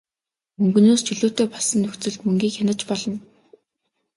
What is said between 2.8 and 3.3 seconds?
болно.